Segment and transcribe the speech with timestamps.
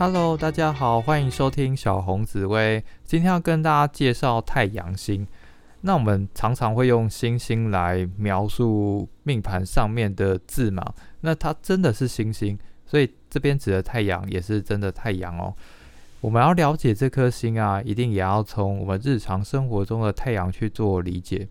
[0.00, 2.84] Hello，大家好，欢迎收听小红紫薇。
[3.02, 5.26] 今天要跟大家介绍太阳星。
[5.80, 10.94] 那我们常常会用星星来描述命盘上面的字嘛？
[11.22, 15.52] 那它真的是星星，所以这边指的太阳也是真的太阳哦。
[16.20, 21.48] 我们要了解这颗星啊，一定也要从我们日常生活中的太阳去做理解。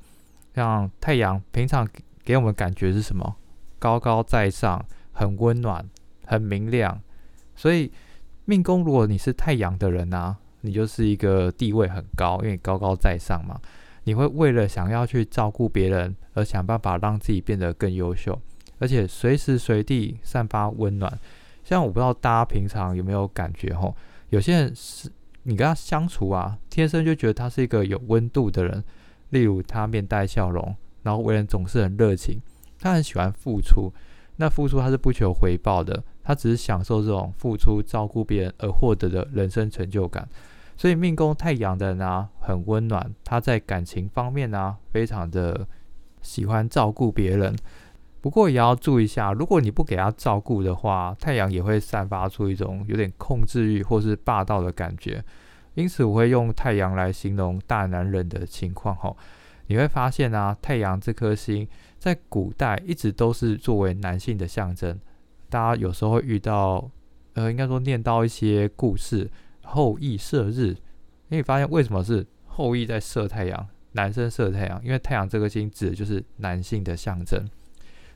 [0.56, 1.86] 像太阳平常
[2.24, 3.36] 给我们感觉是什么？
[3.78, 5.86] 高高在上，很温暖，
[6.26, 7.02] 很明亮。
[7.54, 7.92] 所以
[8.50, 13.60] 命宫如果你是太阳的人啊，你就是一个地位很高，因为高高在上嘛。
[14.06, 18.40] 你会为了想要去照顾别人而想办法让自己变得更优秀，
[18.80, 21.20] 而且随时随地散发温暖。
[21.66, 23.94] 像我不知道大家平常有没有感觉吼，
[24.30, 25.12] 有些人是
[25.44, 28.82] 你跟他相处啊，天生就觉得他是一个有温度的人。
[29.32, 32.42] 例如他面带笑容，然后为人总是很热情，
[32.80, 33.92] 他很喜欢付出。
[34.38, 40.28] 那付出他是不求回报的，他只是享受这种付出照顾别人而获得的人生成就感。
[40.76, 43.10] 所以命宫太阳的人啊，很温暖。
[43.24, 45.66] 他在感情方面啊，非常的
[46.22, 47.56] 喜欢照顾别人。
[48.20, 55.24] 不过也要注意一下，如果你不给他照顾的话，太阳也会散发出一种有点控制欲或是霸道的感觉。
[55.76, 58.94] 因此，我会用太阳来形容大男人的情况。
[58.98, 59.16] 吼，
[59.68, 61.66] 你会发现啊，太阳这颗星
[61.98, 65.00] 在古代一直都是作为男性的象征。
[65.50, 66.90] 大家有时候会遇到，
[67.34, 69.30] 呃，应该说念到一些故事。
[69.64, 70.76] 后羿射日，
[71.28, 73.68] 你发现为什么是后羿在射太阳？
[73.94, 77.46] 男生射太阳，因为太阳这颗星指的就是男性的象征。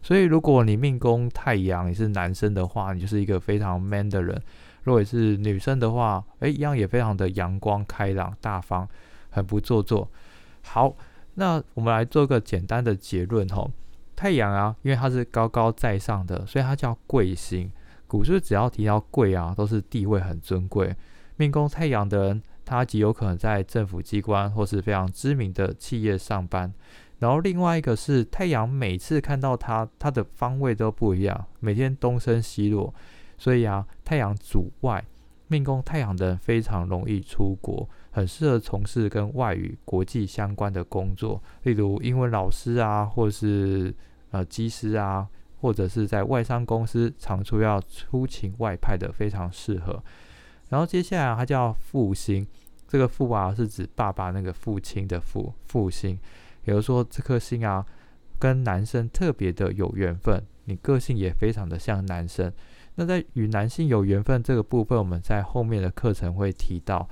[0.01, 4.35] 所以，如果你命宫太阳你是男生的话，你就是一个非常 man 的人；
[4.83, 8.87] 如果你是女生的话，诶，一样也非常的阳光开朗大方，
[9.29, 10.09] 很不做作。
[10.63, 10.95] 好，
[11.35, 13.69] 那我们来做个简单的结论吼。
[14.21, 17.71] 太阳啊，因为它是高高在上的，所以它叫贵星。
[18.05, 20.95] 古时只要提到贵啊，都是地位很尊贵。
[21.37, 26.71] 命宫太阳的人，他极有可能在政府机关或是非常知名的企业上班。
[27.17, 32.93] 然后另外一个是太阳，每次看到他，他的方位都不一样，每天东升西落。
[33.39, 35.03] 所以啊，太阳主外，
[35.47, 43.91] 命宫太阳的人非常容易出国，很适合从事跟外语、国际相关的工作，例如英文老师啊，或是
[44.31, 45.27] 呃机师啊，
[45.61, 50.03] 或者是在外商公司常出要出勤外派的，非常适合。
[50.69, 52.45] 然后接下来它叫父星，
[52.87, 56.17] 这个父啊是指爸爸那个父亲的父父星，
[56.65, 57.85] 也就是说这颗星啊
[58.39, 62.51] 跟男生特别的有缘分，你个性也非常的像男生。
[62.95, 67.07] 那在与男性有缘分这个部分，我们在后面的课程会提到。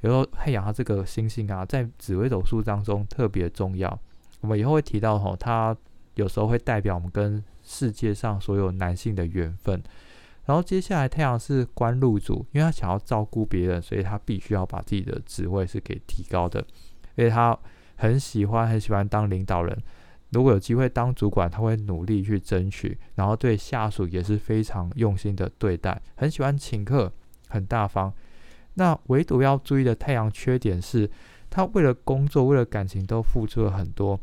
[0.00, 3.98] 然后太阳它这个星星啊，在紫微斗数当中特别重要，
[4.40, 5.76] 我们以后会提到吼，它
[6.14, 9.82] 有时候会代表我们跟世界上所有男性的缘分。
[10.46, 16.60] 然后接下来太阳是官禄主，因为他想要照顾别人，所以他必须要把自己的职位是给提高的。
[17.14, 17.56] 因为他
[17.96, 19.78] 很喜欢很喜欢当领导人，
[20.30, 22.98] 如果有机会当主管，他会努力去争取。
[23.14, 27.12] 然后对下属也是非常用心的对待，很喜欢请客，
[27.48, 28.12] 很大方。
[28.74, 31.08] 那唯独要注意的太阳缺点是，
[31.48, 34.18] 他为了工作为了感情都付出了很多，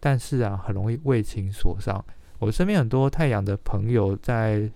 [0.00, 2.04] 但是啊，很容易为情所伤。
[2.40, 4.68] 我身边很多太阳的朋友在。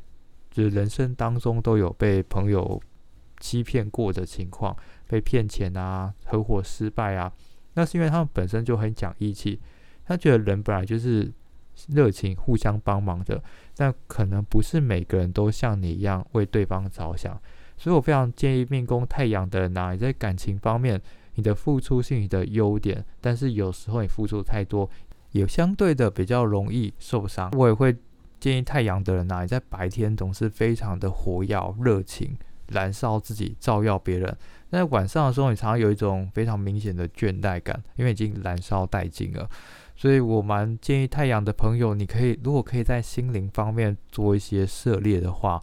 [0.55, 2.81] 就人生当中都有被朋友
[3.41, 4.77] 欺骗过的情况，
[5.09, 7.33] 被骗钱啊，合伙失败啊，
[7.73, 9.61] 那是因为他们本身就很讲义气，
[10.05, 11.29] 他觉得人本来就是
[11.89, 13.43] 热情互相帮忙的，
[13.77, 17.37] 但可能不是每个人都像你一样为对方着想，
[17.77, 21.03] 所以我非常建议命宫太阳的人啊，你在感情方面，
[21.35, 24.89] 你的付出是你的优点，但是有时候你付出太多，
[25.35, 27.51] 也相对的比较容易受伤。
[27.53, 27.95] 我也会。
[28.41, 32.37] 建议太阳的人呐，你在白天总是非常的活跃、热情、
[32.69, 34.37] 燃烧自己、照耀别人。
[34.69, 39.49] 但在晚上的时候，你常常有一种非常明显的倦怠感，因为已经燃烧殆尽了。
[39.97, 45.63] 所以我蛮建议太阳的朋友，你可以如果可以在心灵方面做一些涉猎的话，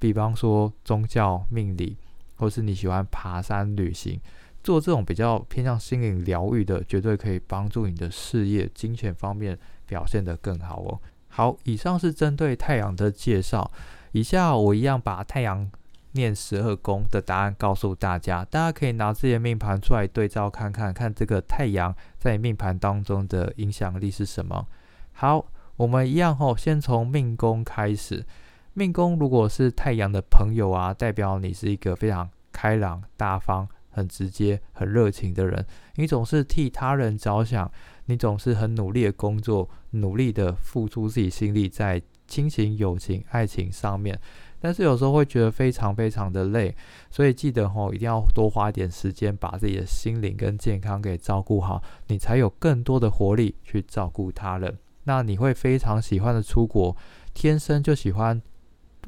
[0.00, 1.96] 比方说宗教、命理，
[2.34, 4.20] 或是你喜欢爬山、旅行，
[4.66, 11.00] 做这种比较偏向心灵疗愈的，绝对可以帮助你的事业、金钱方面表现得更好哦。
[11.28, 13.70] 好，以上是针对太阳的介绍。
[14.10, 15.70] 以下我一样把太阳
[16.12, 24.66] 念十二宫的答案告诉大家，大家可以拿自己的命盘出来对照看看，看这个太阳在命盘当中的影响力是什么。
[25.12, 25.46] 好，
[25.76, 28.26] 我们一样吼，先从命宫开始。
[28.74, 35.64] 命宫如果是太阳的朋友啊，代表你是一个非常开朗、大方、很直接、很热情的人，
[35.94, 37.70] 你总是替他人着想。
[38.08, 44.16] 你总是很努力的工作，努力的付出自己心力在亲情、友情、爱情上面，
[44.60, 46.76] 但是有时候会觉得非常非常的累，
[47.10, 54.78] 所以记得吼，一定要多花点时间，把自己的心灵跟健康给照顾好，你才有更多的活力去照顾他人。
[55.02, 56.96] 那你会非常喜欢的出国，
[57.34, 58.40] 天生就喜欢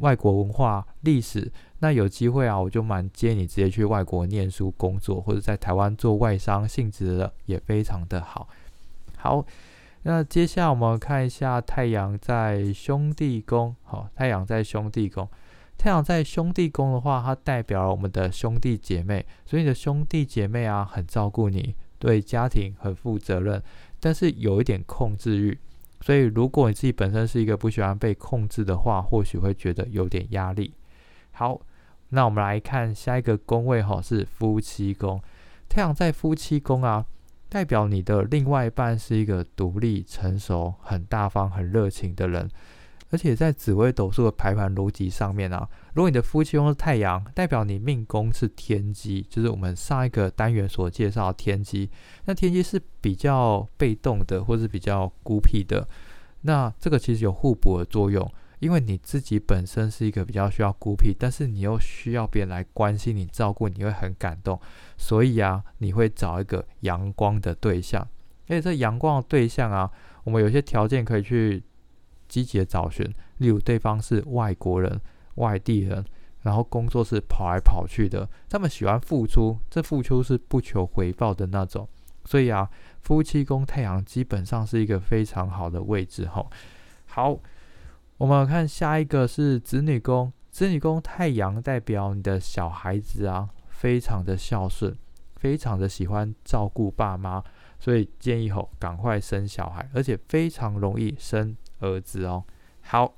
[0.00, 8.48] 外国文化历史，那有机会啊，我就蛮建议你直接去外国念书工作，或者在台湾做外商性质的，也非常的好。
[9.16, 9.44] 好。
[10.02, 13.74] 那接下来我们看一下太阳在兄弟宫。
[13.82, 15.28] 好，太阳在兄弟宫。
[15.76, 23.60] 太阳在兄弟宫的话，它代表了我们的兄弟姐妹，所以你的兄弟姐妹啊，很照顾你，对家庭很负责任，
[23.98, 25.58] 但是有一点控制欲。
[26.00, 30.72] 所以如果你自己本身是一个不喜欢被控制的话，或许会觉得有点压力。
[31.32, 31.60] 好，
[32.10, 35.20] 那我们来看下一个宫位哈，是夫妻宫。
[35.68, 37.06] 太阳在夫妻宫啊。
[37.50, 42.46] 代表你的另外一半是一个独立、成熟、很大方、很热情的人，
[43.10, 51.90] 而且在紫微斗数的排盘逻辑上面啊，如果你的夫妻宫是太阳，代表你命宫是天机，就是我们上一个单元所介绍的天机。
[52.26, 55.88] 那天机是比较被动的，或是比较孤僻的，
[56.42, 58.30] 那这个其实有互补的作用。
[58.60, 64.60] 因为你自己本身是一个比较需要孤僻，但是你又需要别人来关心你、照顾你，会很感动，
[64.96, 68.02] 所以啊，你会找一个阳光的对象。
[68.48, 69.88] 而且这阳光的对象啊，
[70.24, 71.62] 我们有些条件可以去
[72.28, 73.04] 积极的找寻，
[73.38, 75.00] 例如对方是外国人、
[75.36, 76.04] 外地人，
[76.42, 81.88] 然后工作是跑来跑去的，他们喜欢付出，这付出是不求回报的那种。
[82.24, 82.68] 所以啊，
[83.00, 86.50] 夫妻宫太阳基本上是一个非常好的位置吼。
[87.06, 87.38] 好。
[88.18, 94.92] 我们看下一个是子女宫，子女宫太阳代表你的小孩子啊，非常的孝顺，
[95.36, 97.40] 非常的喜欢照顾爸妈，
[97.78, 102.44] 所以建议吼赶快生小孩，而且非常容易生儿子哦。
[102.82, 103.14] 好，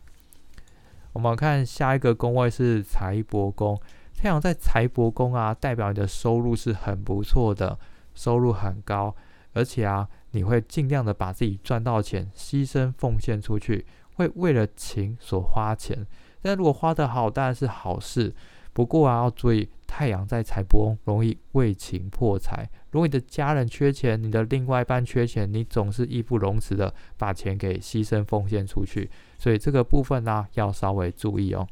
[1.12, 3.80] 我们看下一个宫位是财帛宫，
[4.16, 7.78] 太阳在财帛宫啊，代表你的收入是很不错的，
[8.14, 9.14] 收入很高，
[9.52, 13.86] 而且啊，你会尽量的把自己赚到钱牺牲奉献出去。
[14.16, 16.06] 会为了情所花钱，
[16.42, 18.34] 但如果花得好，当然是好事。
[18.80, 22.66] 不过啊，要注意太阳在财帛宫容易为情破财。
[22.90, 31.68] 如果你的家人缺钱，你的另外一半缺钱，你总是义不容辞的把钱给牺牲奉献出去，所以这个部分呢要稍微注意哦。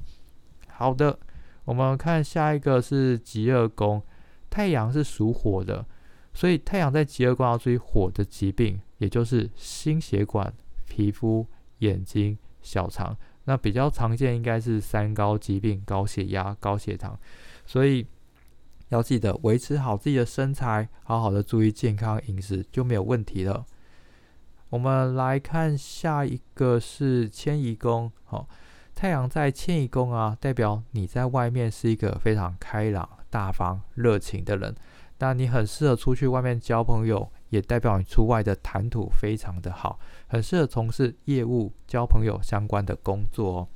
[0.69, 1.19] 好的，
[1.65, 4.03] 我们看下一个是极恶宫，
[4.51, 5.87] 太阳是属火的，
[6.35, 10.53] 所以太阳在极恶宫要注意火的疾病，也就是心血管、
[10.87, 11.47] 皮肤。
[11.79, 13.17] 眼睛、小肠，
[13.49, 17.19] 那比较常见应该是三高疾病：高血压、高血糖。
[17.65, 18.07] 所以
[18.91, 23.65] 要记得维持好自己的身材，好好的注意健康饮食就没有问题了。
[24.69, 28.47] 我们来看下一个是迁移宫，好，
[28.95, 34.75] 太阳在迁移宫啊，代表你在外面是一个非常开朗、大方、热情的人，
[35.21, 37.33] 那你很适合出去外面交朋友。
[37.51, 43.69] 也代表你出外的谈吐非常的好，很适合从事业务、交朋友相关的工作哦。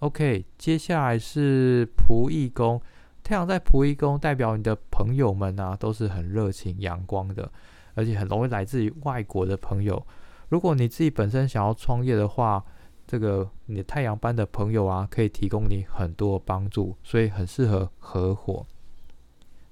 [0.00, 2.80] OK，接下来是仆役宫，
[3.22, 7.50] 太阳在仆役宫，代表你的朋友们啊都是很热情、阳光的，
[7.94, 10.06] 而且很容易来自于外国的朋友。
[10.50, 12.62] 如果你自己本身想要创业的话，
[13.06, 18.66] 这个你的太阳班的朋友啊，可以提供你很多帮助，所以很适合合伙。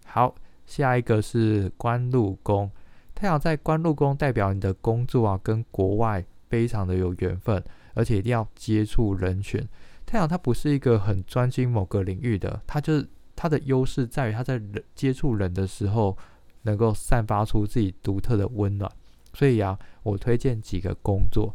[0.07, 0.35] 好。
[0.67, 2.71] 下一个是官禄宫，
[3.15, 7.63] 太阳在官禄宫，代表你的工作啊，跟国外非常的有缘分，
[7.95, 9.67] 而且一定要接触人群。
[10.07, 16.17] 太阳它不是一个很专精某个领域的，它就是它的优势在于它在人接触人的时候，
[16.63, 18.91] 能够散发出自己独特的温暖。
[19.33, 21.55] 所以啊，我推荐几个工作，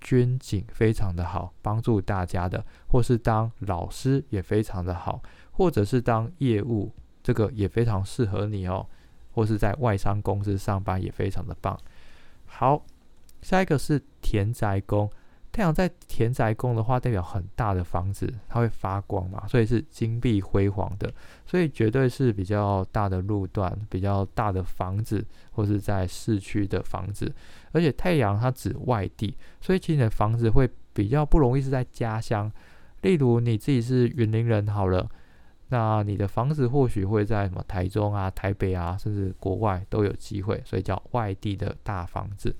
[0.00, 6.92] 军警非常的好，帮助大家的，或是当老师也非常的好，或者是当业务。
[7.26, 8.86] 这个也非常适合你哦，
[9.32, 11.76] 或是在外商公司上班也非常的棒。
[12.44, 12.80] 好，
[13.42, 15.10] 下一个是田宅宫，
[15.50, 21.12] 太阳在田宅宫的话，代表很大的房子，它会发光嘛，所以是金碧辉煌的，
[21.44, 27.34] 所以绝对是比较大的路段、比较大的房子，或是在市区的房子。
[27.72, 32.48] 而且太阳它指外地，所以其实你的房子会比较不容易是在家乡。
[33.02, 35.10] 例如你自己是云林人，好了。
[35.68, 42.54] 那你的房子或许会在什么台中啊、台北啊，甚至国外都有机会，所以叫外地的大房子。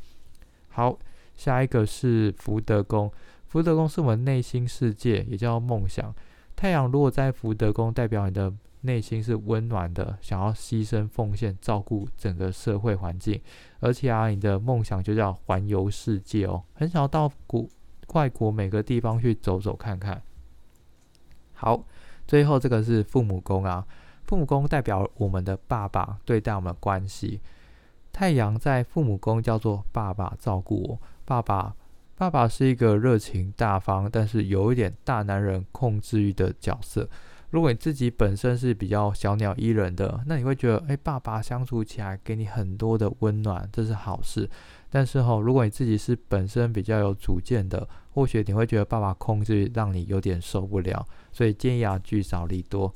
[0.68, 0.98] 好，
[1.34, 3.12] 下一个是福德宫，
[3.46, 6.14] 福德宫是我们内心世界，也叫梦想。
[6.56, 13.40] 太阳如果在福德宫，代表你的内心是温暖的，想要牺牲奉献，照顾整个社会环境，
[13.80, 17.68] 而且啊，你的梦想就叫环游世界哦，很想要到国
[18.14, 20.22] 外国每个地方去走走看看。
[21.52, 21.84] 好，
[22.26, 23.86] 最后这个是父母宫啊，
[24.24, 27.40] 父母宫代表我们的爸爸对待我们的关系。
[28.12, 31.74] 太阳在父母宫叫做爸爸照顾我，爸爸，
[32.16, 37.08] 爸爸是一个热情大方，但是有一点大男人控制欲的角色。
[37.50, 44.48] 如果你自己本身是比较小鸟依人的，那你会觉得，哎，爸爸相处起来给你很多的温暖，这是好事。
[44.90, 51.06] 但是哈，如果你自己是本身比较有主见的，或许你会觉得爸爸控制让你有点受不了。
[51.32, 52.94] 所以建议啊，聚少离多。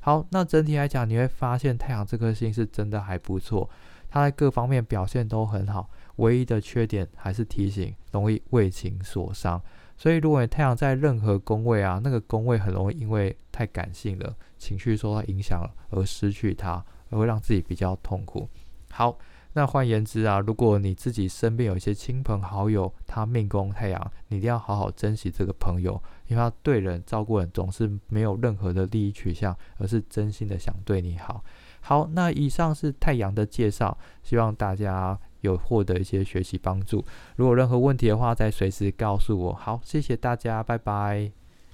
[0.00, 3.68] 好，那整体来讲，你会发现太阳这颗星是真的还不错。
[4.08, 9.60] 它在各方面表现都很好，唯一的缺点还是提醒容易为情所伤。
[9.96, 18.48] 所以，如果你太阳在任何宫位啊，那个宫位很容易因为太感性了，情绪受到影响了，而失去它，而会让自己比较痛苦。
[18.90, 19.18] 好，
[19.52, 31.44] 那换言之啊，如果你自己身边有一些亲朋好友，他命宫太阳，你一定要好好珍惜这个朋友，因为他对人照顾人总是没有任何的利益取向，而是真心的想对你好。
[31.80, 37.04] 好，那以上是太阳的介绍，希望大家有获得一些学习帮助。
[37.36, 39.52] 如果任何问题的话，再随时告诉我。
[39.52, 41.39] 好，谢谢大家，拜拜。